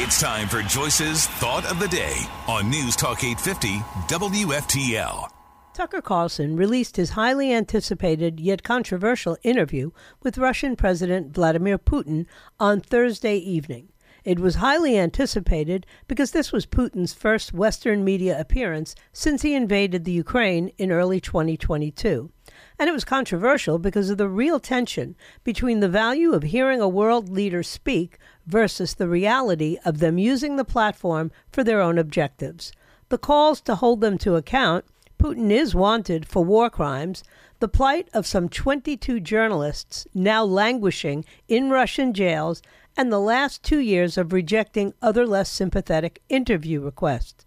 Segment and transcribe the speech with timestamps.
[0.00, 5.28] It's time for Joyce's Thought of the Day on News Talk 850 WFTL.
[5.74, 9.90] Tucker Carlson released his highly anticipated yet controversial interview
[10.22, 12.26] with Russian President Vladimir Putin
[12.60, 13.88] on Thursday evening.
[14.28, 20.04] It was highly anticipated because this was Putin's first Western media appearance since he invaded
[20.04, 22.30] the Ukraine in early 2022.
[22.78, 26.86] And it was controversial because of the real tension between the value of hearing a
[26.86, 32.70] world leader speak versus the reality of them using the platform for their own objectives.
[33.08, 34.84] The calls to hold them to account
[35.18, 37.24] Putin is wanted for war crimes,
[37.58, 42.62] the plight of some 22 journalists now languishing in Russian jails,
[42.96, 47.44] and the last two years of rejecting other less sympathetic interview requests.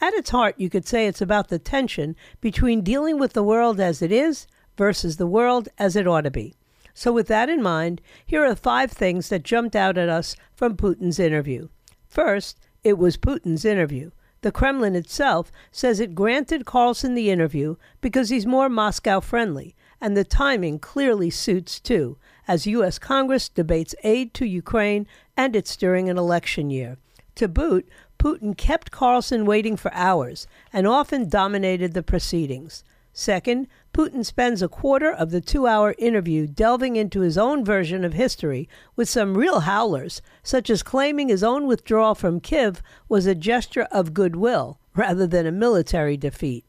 [0.00, 3.78] At its heart, you could say it's about the tension between dealing with the world
[3.78, 6.54] as it is versus the world as it ought to be.
[6.92, 10.76] So, with that in mind, here are five things that jumped out at us from
[10.76, 11.68] Putin's interview.
[12.08, 14.10] First, it was Putin's interview.
[14.42, 20.16] The Kremlin itself says it granted Carlson the interview because he's more Moscow friendly, and
[20.16, 22.98] the timing clearly suits too, as U.S.
[22.98, 26.98] Congress debates aid to Ukraine and it's during an election year.
[27.36, 32.82] To boot, Putin kept Carlson waiting for hours and often dominated the proceedings.
[33.14, 38.04] Second, Putin spends a quarter of the two hour interview delving into his own version
[38.04, 43.26] of history with some real howlers, such as claiming his own withdrawal from Kiev was
[43.26, 46.64] a gesture of goodwill rather than a military defeat.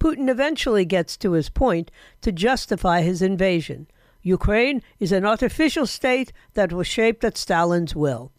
[0.00, 1.90] Putin eventually gets to his point
[2.20, 3.86] to justify his invasion.
[4.22, 8.32] Ukraine is an artificial state that was shaped at Stalin's will.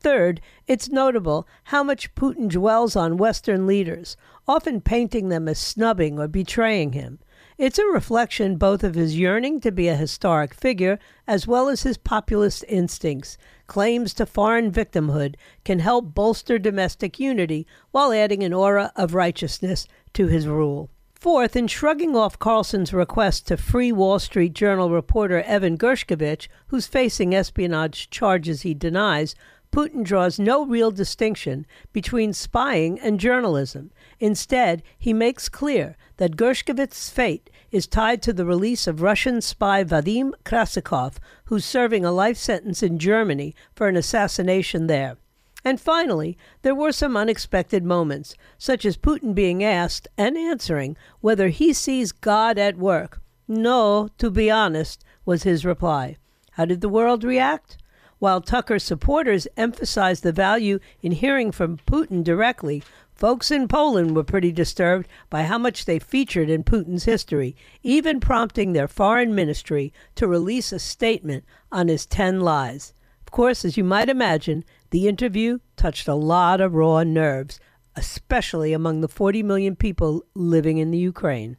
[0.00, 4.16] Third, it's notable how much Putin dwells on Western leaders,
[4.48, 7.18] often painting them as snubbing or betraying him.
[7.58, 11.82] It's a reflection both of his yearning to be a historic figure as well as
[11.82, 13.36] his populist instincts.
[13.66, 15.34] Claims to foreign victimhood
[15.64, 20.88] can help bolster domestic unity while adding an aura of righteousness to his rule.
[21.20, 26.86] Fourth, in shrugging off Carlson's request to free Wall Street Journal reporter Evan Gershkovich, who's
[26.86, 29.34] facing espionage charges he denies,
[29.72, 33.92] Putin draws no real distinction between spying and journalism.
[34.18, 39.84] Instead, he makes clear that Gershkovich's fate is tied to the release of Russian spy
[39.84, 45.16] Vadim Krasikov, who's serving a life sentence in Germany for an assassination there.
[45.64, 51.48] And finally, there were some unexpected moments, such as Putin being asked and answering whether
[51.48, 53.20] he sees God at work.
[53.46, 56.16] No, to be honest, was his reply.
[56.52, 57.76] How did the world react?
[58.20, 62.82] While Tucker's supporters emphasized the value in hearing from Putin directly,
[63.20, 68.18] Folks in Poland were pretty disturbed by how much they featured in Putin's history, even
[68.18, 72.94] prompting their foreign ministry to release a statement on his 10 lies.
[73.26, 77.60] Of course, as you might imagine, the interview touched a lot of raw nerves,
[77.94, 81.58] especially among the 40 million people living in the Ukraine.